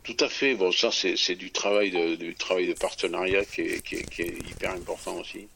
[0.03, 0.55] Tout à fait.
[0.55, 4.37] Bon, ça, c'est du travail de, du travail de partenariat qui est, qui qui est
[4.51, 5.47] hyper important aussi.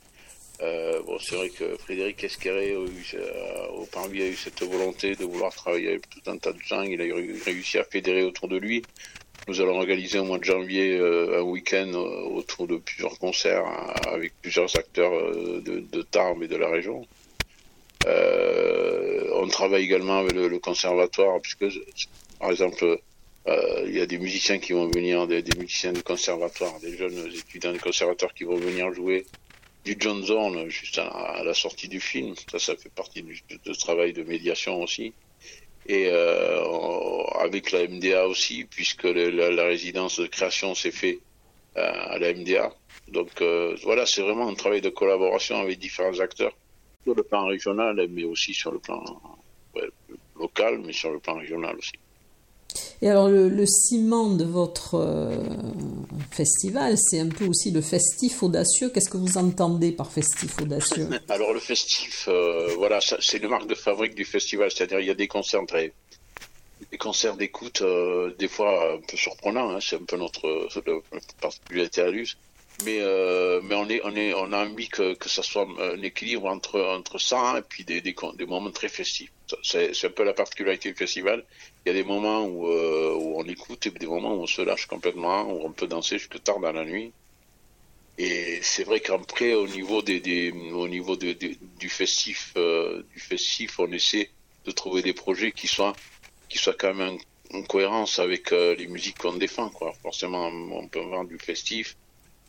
[0.62, 5.24] Euh, bon, c'est vrai que Frédéric Esqueré euh, au Parvis a eu cette volonté de
[5.24, 6.82] vouloir travailler avec tout un tas de gens.
[6.82, 7.16] Il a
[7.46, 8.82] réussi à fédérer autour de lui.
[9.48, 13.66] Nous allons organiser au mois de janvier euh, un week-end autour de plusieurs concerts
[14.08, 15.12] avec plusieurs acteurs
[15.62, 17.06] de, de Tarbes et de la région.
[18.06, 21.66] on travaille également avec le, conservatoire, puisque,
[22.40, 23.00] par exemple,
[23.86, 27.28] il y a des musiciens qui vont venir, des, des musiciens du conservatoire, des jeunes
[27.28, 29.26] étudiants du conservatoire qui vont venir jouer
[29.88, 32.36] du John Zorn juste à, la sortie du film.
[32.52, 33.42] Ça, ça fait partie du,
[33.80, 35.14] travail de médiation aussi.
[35.88, 41.20] Et euh, avec la MDA aussi, puisque la, résidence de création s'est fait
[41.78, 42.74] euh, à la MDA.
[43.08, 46.56] Donc euh, voilà, c'est vraiment un travail de collaboration avec différents acteurs
[47.04, 49.02] sur le plan régional, mais aussi sur le plan
[50.38, 51.94] local, mais sur le plan régional aussi.
[53.02, 55.38] Et alors le, ciment de votre euh,
[56.32, 58.90] festival, c'est un peu aussi le festif audacieux.
[58.90, 61.10] Qu'est-ce que vous entendez par festif audacieux?
[61.30, 65.12] Alors le festif, euh, voilà, c'est le marque de fabrique du festival, c'est-à-dire il y
[65.12, 65.94] a des concerts très,
[66.92, 70.68] des concerts d'écoute, euh, des fois un peu surprenants, hein, c'est un peu notre
[71.40, 72.38] particularité à l'us
[72.86, 76.02] mais euh, mais on est on est on a envie que que ça soit un
[76.02, 79.32] équilibre entre entre ça et puis des des, des moments très festifs.
[79.64, 81.44] C'est c'est un peu la particularité du festival.
[81.86, 84.48] Il y a des moments où euh, où on écoute et des moments où on
[84.48, 87.12] se lâche complètement, où on peut danser jusque tard dans la nuit.
[88.20, 93.20] Et c'est vrai qu'après au niveau des, des au niveau de, du festif euh, du
[93.20, 94.30] festif, on essaie
[94.66, 95.96] de trouver des projets qui soient
[96.50, 97.18] qui soient quand même
[97.54, 99.94] en, cohérence avec euh, les musiques qu'on défend quoi.
[100.02, 101.96] Forcément, on peut vendre du festif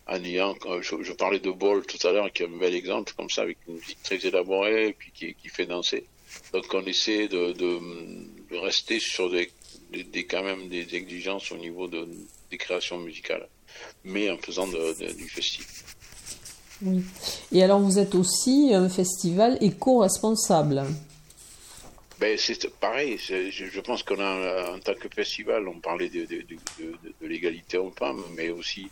[0.08, 3.12] en ayant, je, je, parlais de Ball tout à l'heure, qui est un bel exemple,
[3.16, 6.04] comme ça, avec une musique très élaborée, et puis qui, qui fait danser.
[6.52, 7.78] Donc on essaie de, de,
[8.50, 9.50] de rester sur des,
[9.92, 12.08] des, quand même des exigences au niveau de,
[12.50, 13.46] des créations musicales,
[14.04, 15.68] mais en faisant du festival.
[16.82, 17.02] Oui.
[17.52, 20.84] Et alors vous êtes aussi un festival éco-responsable.
[22.20, 26.42] Ben, c'est pareil, je, pense qu'on a, en tant que festival, on parlait de, de,
[26.42, 28.88] de l'égalité homme-femme, mais aussi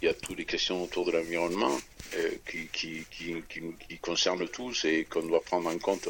[0.00, 1.76] il y a toutes les questions autour de l'environnement
[2.16, 6.08] euh, qui, qui, concernent tous et qu'on doit prendre en compte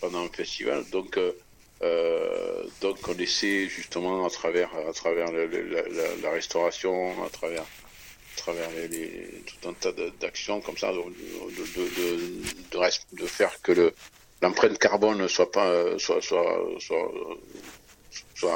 [0.00, 0.84] pendant un festival.
[0.90, 1.32] Donc, euh,
[1.82, 7.64] euh donc on essaie justement à travers, à travers la, restauration, à travers,
[8.36, 8.50] tout
[9.68, 11.02] un tas d'actions comme ça, de,
[13.26, 13.92] faire que
[14.42, 15.96] l'empreinte carbone ne soit pas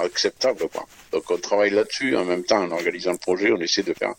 [0.03, 0.69] acceptable.
[1.13, 4.15] Donc on travaille là-dessus en même temps en organisant le projet, on essaie de faire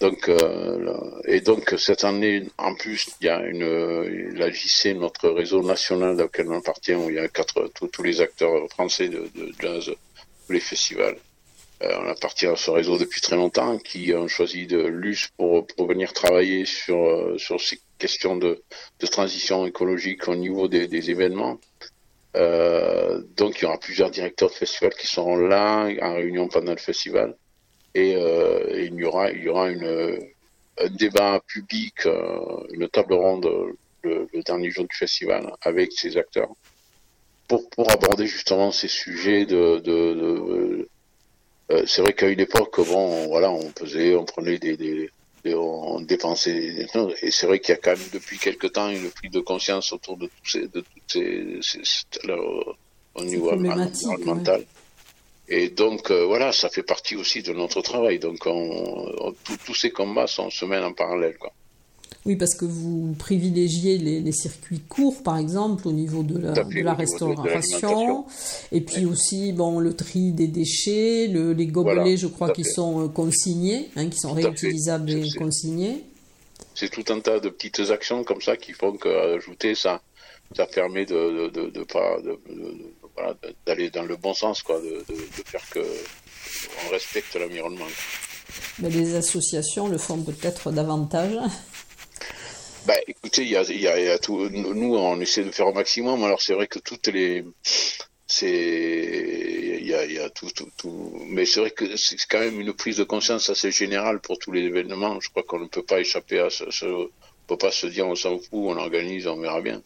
[0.00, 5.30] donc, euh, et donc cette année, en plus, il y a une, la JC, notre
[5.30, 9.30] réseau national auquel on appartient, où il y a quatre, tous les acteurs français de,
[9.58, 9.90] jazz,
[10.46, 11.16] tous les festivals.
[11.82, 15.66] Euh, on appartient à ce réseau depuis très longtemps, qui ont choisi de l'US pour,
[15.66, 18.62] pour venir travailler sur, euh, sur ces questions de,
[19.00, 21.58] de transition écologique au niveau des, des événements.
[22.36, 26.72] Euh, donc il y aura plusieurs directeurs de festivals qui seront là en réunion pendant
[26.72, 27.34] le festival
[27.96, 30.20] et, euh, il y aura, il y aura une,
[30.78, 33.48] un débat public, euh, une table ronde
[34.02, 36.50] le, dernier jour du festival avec ces acteurs
[37.48, 40.88] pour, pour aborder justement ces sujets de, de,
[41.70, 45.10] euh, c'est vrai qu'à une époque, bon, voilà, on faisait, on prenait des, des,
[45.54, 46.86] on dépensait,
[47.22, 49.92] et c'est vrai qu'il y a quand même depuis quelque temps une prise de conscience
[49.92, 52.22] autour de, tous ces, de toutes ces, ces,
[53.14, 54.64] au niveau environnemental.
[55.48, 58.18] Et donc euh, voilà, ça fait partie aussi de notre travail.
[58.18, 59.34] Donc on,
[59.64, 61.36] tous ces combats sont se mènent en parallèle.
[61.38, 61.52] Quoi.
[62.26, 66.80] Oui, parce que vous privilégiez les, circuits courts, par exemple, au niveau de la, de
[66.80, 68.26] la restauration,
[68.72, 73.04] et puis aussi bon, le tri des déchets, le, les gobelets, je crois, qui sont
[73.04, 76.02] euh, consignés, hein, qui sont réutilisables et consignés.
[76.74, 80.02] C'est tout un tas de petites actions comme ça qui font qu'ajouter ça,
[80.56, 82.18] ça permet de, de, de, pas,
[83.16, 85.04] de, d'aller dans le bon sens, quoi, de,
[85.44, 85.80] faire que
[86.86, 87.86] on respecte l'environnement.
[88.78, 91.36] Mais les associations le font peut-être davantage.
[92.86, 94.48] Bah, écoutez, il y a, y a, tout.
[94.48, 96.22] Nous, on essaie de faire au maximum.
[96.22, 97.44] Alors, c'est vrai que toutes les,
[98.26, 102.40] c'est, il y a, y a tout, tout, tout, mais c'est vrai que c'est quand
[102.40, 105.18] même une prise de conscience assez générale pour tous les événements.
[105.20, 107.10] Je crois qu'on ne peut pas échapper à ce, ce on
[107.46, 109.82] peut pas se dire on s'en fout, on organise, on verra bien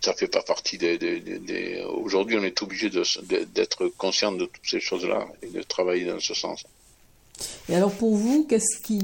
[0.00, 1.84] ça fait pas partie des.
[2.02, 6.34] Aujourd'hui, on est obligé d'être conscient de toutes ces choses-là et de travailler dans ce
[6.34, 6.64] sens.
[7.68, 9.00] Et alors pour vous, qu'est-ce qui,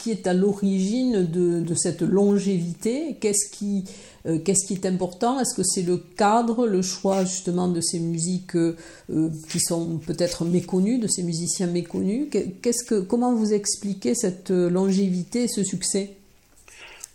[0.00, 3.16] qui est à l'origine de, cette longévité?
[3.20, 3.84] Qu'est-ce qui,
[4.26, 5.38] euh, qu'est-ce qui est important?
[5.38, 8.76] Est-ce que c'est le cadre, le choix justement de ces musiques euh,
[9.50, 12.28] qui sont peut-être méconnues, de ces musiciens méconnus?
[13.08, 16.16] Comment vous expliquez cette longévité et ce succès?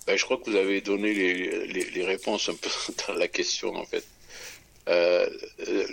[0.10, 2.70] Ben, Je crois que vous avez donné les, réponses un peu
[3.08, 4.04] dans la question en fait.
[4.88, 5.30] Euh,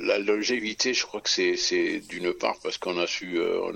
[0.01, 3.71] la longévité, je crois que c'est d'une part parce qu'on a su, euh,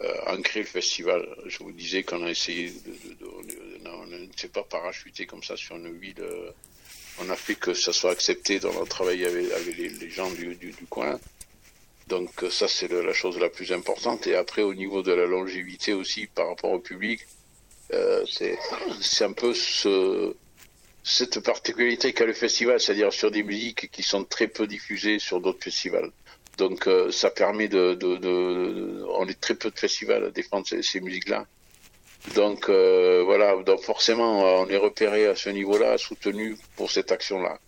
[0.00, 1.28] euh, ancrer le festival.
[1.46, 3.26] Je vous disais qu'on a essayé, de,
[3.86, 6.24] on ne s'est pas parachuté comme ça sur une ville.
[7.20, 11.20] on a fait que ça soit accepté dans notre travail avec, les, gens du, coin.
[12.08, 14.26] Donc ça, c'est la chose la plus importante.
[14.26, 17.20] Et après, au niveau de la longévité aussi par rapport au public,
[17.90, 20.34] c'est un peu ce
[21.08, 25.40] cette particularité qu'a le festival, c'est-à-dire sur des musiques qui sont très peu diffusées sur
[25.40, 26.10] d'autres festivals.
[26.58, 30.66] Donc euh, ça permet de, de, de, On est très peu de festivals à défendre
[30.66, 31.46] ces, musiques-là.
[32.34, 37.58] Donc euh, voilà, donc forcément on est repéré à ce niveau-là, soutenu pour cette action-là.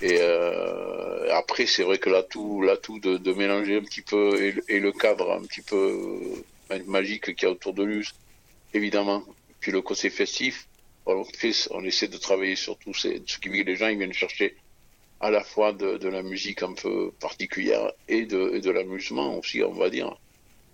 [0.00, 4.54] Et euh, après c'est vrai que l'atout, l'atout de, de, mélanger un petit peu et,
[4.68, 6.42] et, le cadre un petit peu
[6.86, 8.14] magique qu'il y a autour de l'US,
[8.74, 9.22] évidemment.
[9.60, 10.68] Puis le côté festif,
[11.06, 13.08] on, essaie de travailler sur tout ce
[13.38, 14.56] qui les gens ils viennent chercher
[15.20, 19.72] à la fois de, la musique un peu particulière et de, de l'amusement aussi, on
[19.72, 20.14] va dire.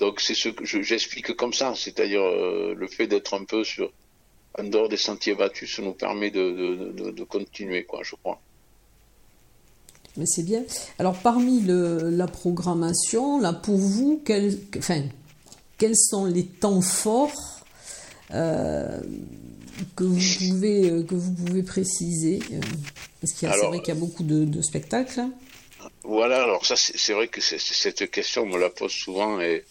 [0.00, 3.92] Donc c'est ce que j'explique comme ça, c'est-à-dire euh, le fait d'être un peu sur
[4.58, 8.40] en dehors des sentiers battus, ça nous permet de, de continuer, quoi, je crois.
[10.16, 10.64] Mais c'est bien.
[10.98, 15.02] Alors parmi le, la programmation, là pour vous, quels, enfin,
[15.78, 17.59] quels sont les temps forts
[19.96, 22.60] que vous pouvez, euh, que vous pouvez préciser euh,
[23.20, 25.22] Parce qu'il c'est vrai qu'il y a beaucoup de, spectacles.
[26.02, 29.64] Voilà, alors ça, c'est vrai que cette question, on me la pose souvent et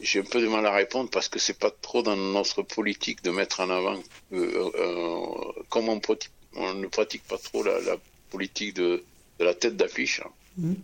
[0.00, 3.22] j'ai un peu de mal à répondre parce que c'est pas trop dans notre politique
[3.22, 3.98] de mettre en avant.
[4.32, 4.70] Euh,
[5.68, 6.00] comme on,
[6.56, 7.78] on, ne pratique pas trop la,
[8.30, 9.02] politique de,
[9.38, 10.20] de, la tête d'affiche,
[10.58, 10.74] mmh.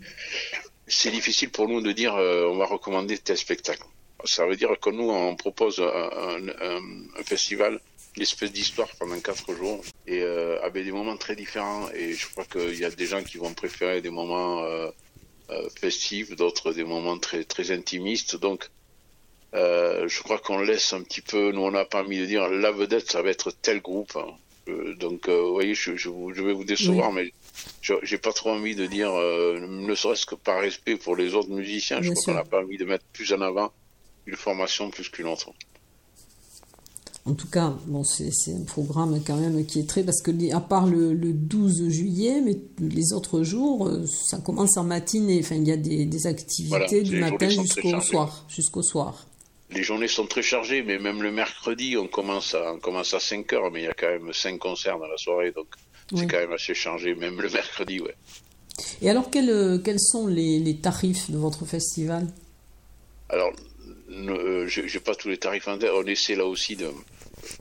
[0.86, 3.84] c'est difficile pour nous de dire on va recommander tel spectacle.
[4.25, 6.49] Ça veut dire que nous, on propose un,
[7.18, 7.81] un festival
[8.16, 11.89] l'espèce d'histoire pendant quatre jours et euh, avec des moments très différents.
[11.93, 14.91] Et je crois qu'il y a des gens qui vont préférer des moments euh,
[15.51, 18.37] euh, festifs, d'autres des moments très très intimistes.
[18.37, 18.68] Donc,
[19.53, 21.53] je crois qu'on laisse un petit peu.
[21.53, 24.16] Nous, on n'a pas envie de dire la vedette, ça va être tel groupe.
[24.16, 24.29] Hein.
[24.99, 26.09] donc, vous voyez, je, je,
[26.43, 27.33] vais vous décevoir, mais
[27.83, 32.01] j'ai pas trop envie de dire, ne serait-ce que par respect pour les autres musiciens,
[32.01, 33.73] je crois qu'on n'a pas envie de mettre plus en avant
[34.27, 35.53] une formation plus qu'une autre.
[37.27, 40.03] En tout cas, bon, c'est un programme quand même qui est très...
[40.03, 44.85] Parce que à part le, 12 juillet, mais les autres jours, euh, ça commence en
[44.85, 45.41] matinée.
[45.41, 49.27] Enfin, il y a des, activités du matin jusqu'au soir, jusqu'au soir.
[49.71, 53.21] Les journées sont très chargées, mais même le mercredi, on commence à, on commence à
[53.21, 55.68] 5 heures, mais il y a quand même 5 concerts dans la soirée, donc
[56.12, 58.16] c'est quand même assez chargé, même le mercredi, ouais.
[59.01, 62.27] Et alors, quels, quels sont les, les tarifs de votre festival?
[63.29, 63.53] Alors,
[64.11, 65.91] euh, je n'ai pas tous les tarifs en tête.
[65.95, 66.91] On essaie là aussi de,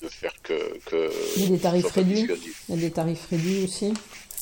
[0.01, 1.11] de faire que, que.
[1.37, 2.27] Il y a des tarifs réduits.
[2.69, 3.93] Il y a des tarifs réduits aussi.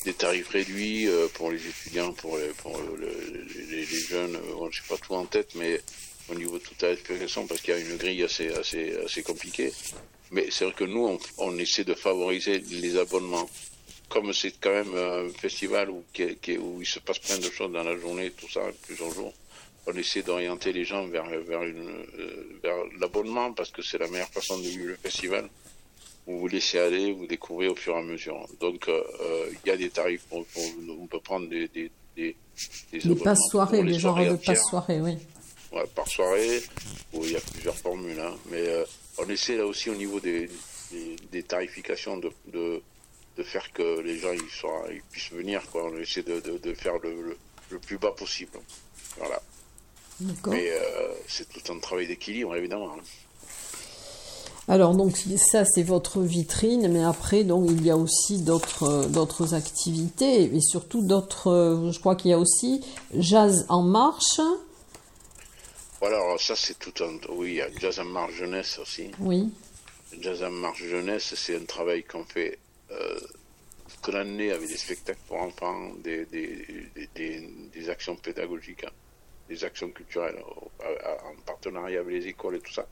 [0.04, 4.36] Des tarifs réduits euh, pour les étudiants, pour les, pour les, jeunes.
[4.36, 5.80] Euh, je n'ai pas tout en tête, mais
[6.30, 9.22] au niveau de toute la explication, parce qu'il y a une grille assez, assez, assez
[9.22, 9.72] compliquée.
[10.30, 13.48] Mais c'est vrai que nous, on, on, essaie de favoriser les abonnements.
[14.08, 17.72] Comme c'est quand même un festival où, qui, où il se passe plein de choses
[17.72, 19.34] dans la journée, tout ça, plusieurs jours
[19.88, 24.28] on essaie d'orienter les gens vers, vers, euh, vers l'abonnement parce que c'est la meilleure
[24.28, 25.48] façon de vivre le festival.
[26.26, 28.46] Vous vous laissez aller, vous découvrez au fur et à mesure.
[28.60, 30.44] Donc, euh, euh, il y a des tarifs, on,
[31.00, 32.36] on peut prendre des, des, des,
[32.92, 35.16] des passe-soirées, des genres de passe-soirées, oui.
[35.72, 36.62] Ouais, par soirée,
[37.14, 38.34] où il y a plusieurs formules, hein.
[38.50, 38.64] mais
[39.18, 40.48] on essaie là aussi au niveau des,
[41.30, 42.82] des, tarifications de, de,
[43.36, 45.62] de, faire que les gens ils, soient, ils puissent venir.
[45.70, 45.90] Quoi.
[45.90, 47.36] On essaie de, de faire le,
[47.70, 48.58] le, plus bas possible.
[49.18, 49.42] Voilà.
[50.20, 52.90] Mais euh, c'est tout un travail d'équilibre, évidemment.
[54.70, 59.06] Alors donc ça c'est votre vitrine, mais après donc il y a aussi d'autres euh,
[59.06, 61.50] d'autres activités et surtout d'autres.
[61.50, 64.40] Euh, je crois qu'il y a aussi jazz en marche.
[66.00, 67.18] Voilà, alors ça c'est tout un.
[67.30, 69.10] Oui, il y a jazz en marche jeunesse aussi.
[69.20, 69.48] Oui.
[70.20, 72.58] Jazz en marche jeunesse, c'est un travail qu'on fait
[72.90, 73.20] euh,
[74.02, 76.66] toute l'année avec des spectacles pour enfants, des, des,
[77.14, 78.84] des, des actions pédagogiques.
[78.84, 78.90] Hein
[79.48, 82.86] des actions culturelles en partenariat avec les écoles et tout ça.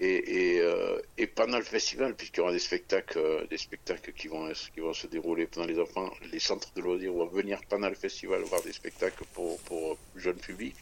[0.00, 4.26] Et, euh, et, pendant le festival, puisqu'il y aura des spectacles, euh, des spectacles qui
[4.26, 7.88] vont, qui vont se dérouler pendant les enfants, les centres de loisirs vont venir pendant
[7.88, 10.74] le festival voir des spectacles pour, pour jeune public.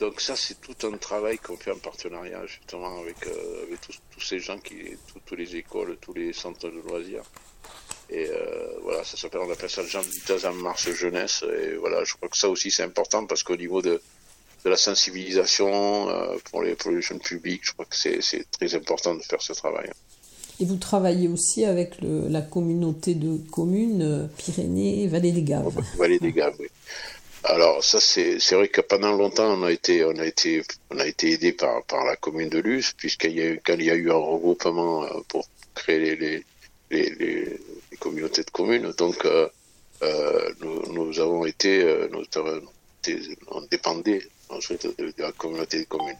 [0.00, 4.00] Donc ça, c'est tout un travail qu'on fait en partenariat justement avec, euh, avec tous,
[4.10, 7.24] tous, ces gens, qui, toutes les écoles, tous les centres de loisirs.
[8.10, 8.30] Et
[8.82, 10.00] voilà, ça s'appelle, on appelle ça le Jean
[10.48, 11.44] en Marche Jeunesse.
[11.44, 14.00] Et voilà, je crois que ça aussi c'est important parce qu'au niveau de,
[14.64, 17.62] de la sensibilisation euh, pour, les, pour les jeunes publics.
[17.64, 19.90] Je crois que c'est très important de faire ce travail.
[20.60, 25.72] Et vous travaillez aussi avec le, la communauté de communes euh, Pyrénées-Vallée des Gaves.
[25.96, 26.66] Vallée des Gaves, oui.
[27.44, 31.06] Alors ça c'est vrai que pendant longtemps on a été on a été on a
[31.06, 33.90] été aidé par par la commune de Luz puisqu'il y a eu quand il y
[33.92, 36.44] a eu un regroupement euh, pour créer les les,
[36.90, 37.60] les, les,
[37.98, 39.48] communautés de communes donc euh,
[40.60, 42.24] nous, nous, avons été nous,
[43.48, 46.18] on dépendait ensuite de, la communauté de communes.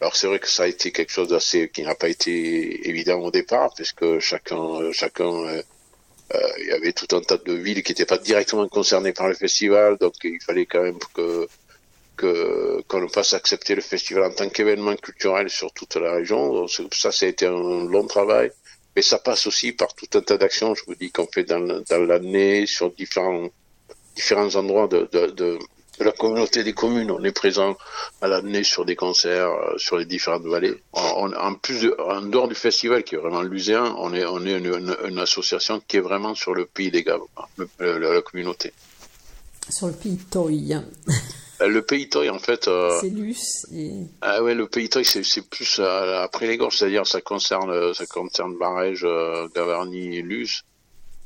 [0.00, 3.20] Alors c'est vrai que ça a été quelque chose d'assez qui n'a pas été évident
[3.20, 5.62] au départ, puisque chacun, chacun, euh,
[6.34, 9.28] euh, il y avait tout un tas de villes qui n'étaient pas directement concernées par
[9.28, 11.48] le festival, donc il fallait quand même que
[12.88, 16.52] qu'on fasse accepter le festival en tant qu'événement culturel sur toute la région.
[16.52, 18.50] Donc, ça, ça a été un long travail,
[18.98, 20.74] mais ça passe aussi par tout un tas d'actions.
[20.74, 21.60] Je vous dis qu'on fait dans,
[22.04, 23.48] l'année sur différents
[24.16, 25.56] différents endroits de,
[26.00, 27.12] la communauté des communes.
[27.12, 27.76] On est présent
[28.20, 30.82] à l'année sur des concerts euh, sur les différentes vallées.
[30.94, 35.18] en plus, en dehors du festival qui est vraiment luséen, on est, on est une,
[35.20, 37.20] association qui est vraiment sur le pays des Gaves,
[37.78, 38.72] la, communauté.
[39.70, 40.74] Sur le pays Toy.
[41.60, 42.68] Euh, le pays Toy, en fait.
[42.68, 43.66] Euh, c'est Luce.
[44.20, 48.56] Ah ouais, le pays Toy, c'est plus après les gorges, c'est-à-dire ça concerne, ça concerne
[48.58, 49.06] Barège,
[49.54, 50.64] Gavarnie et Luce.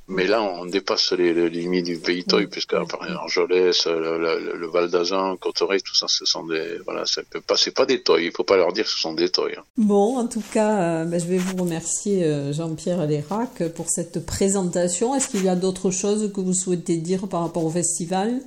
[0.08, 5.36] Mais là, on dépasse les, limites du pays toy, puisque Argelès, le, le, Val d'Azan,
[5.36, 8.20] Cotteret, tout ça, ce sont des, voilà, c'est pas, pas des toys.
[8.20, 9.50] Il faut pas leur dire que ce sont des toys.
[9.56, 9.62] Hein.
[9.76, 14.26] Bon, en tout cas, euh, ben, je vais vous remercier, euh, Jean-Pierre Lérac, pour cette
[14.26, 15.14] présentation.
[15.14, 18.40] Est-ce qu'il y a d'autres choses que vous souhaitez dire par rapport au festival?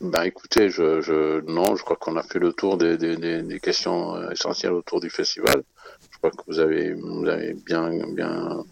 [0.00, 3.60] Ben écoutez, je, je, non, je crois qu'on a fait le tour des, des, des,
[3.60, 5.62] questions essentielles autour du festival.
[6.10, 8.64] Je crois que vous avez, vous avez bien, bien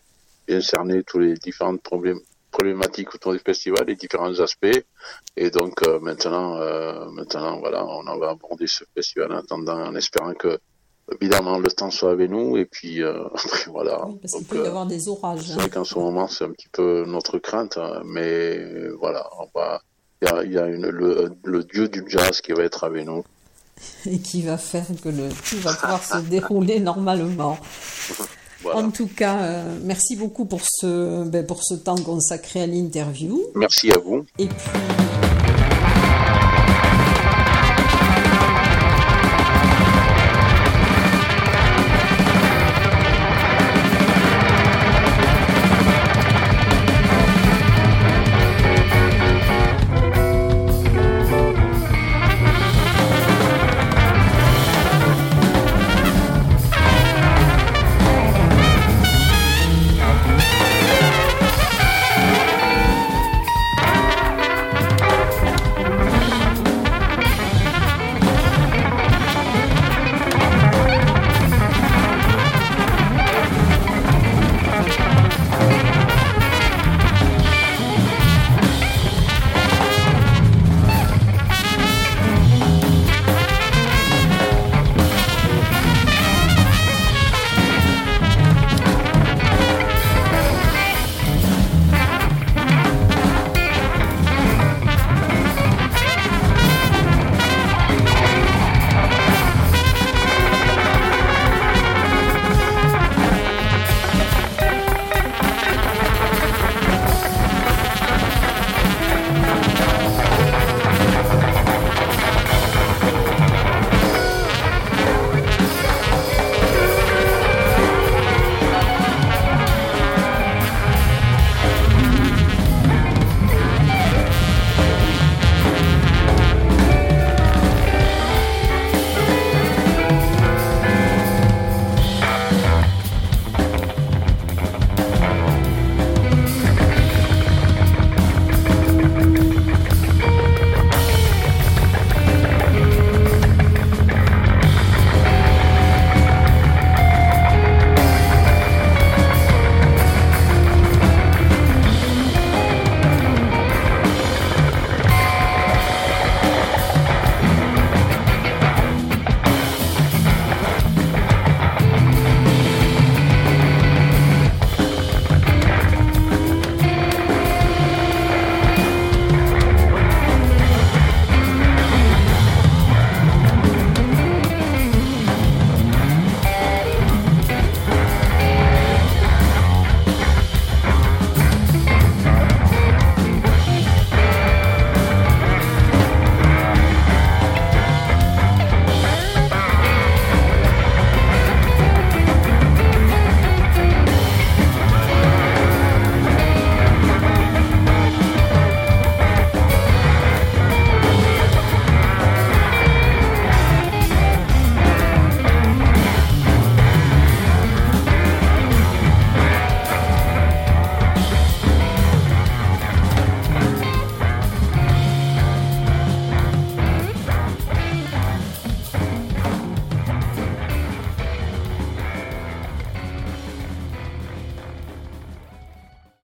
[0.47, 1.81] bien cerner tous les différentes
[2.51, 4.85] problématiques autour du festival, les différents aspects.
[5.37, 9.81] Et donc euh, maintenant, euh, maintenant, voilà, on en va aborder ce festival en attendant,
[9.81, 10.59] en espérant que
[11.21, 12.57] évidemment le temps soit avec nous.
[12.57, 14.07] Et puis euh, après, voilà.
[14.21, 15.43] parce qu'il peut y avoir des orages.
[15.43, 19.49] C'est vrai qu'en ce moment, c'est un petit peu notre crainte, hein, mais voilà, on
[19.59, 19.83] va.
[20.23, 23.05] Il y a, y a une, le, le dieu du jazz qui va être avec
[23.05, 23.25] nous
[24.07, 27.59] et qui va faire que le tout va pouvoir se dérouler normalement.
[28.73, 33.43] En tout cas, euh, merci beaucoup pour ce, ben, pour ce temps consacré à l'interview.
[33.57, 34.25] Merci à vous.
[34.39, 34.71] Et puis,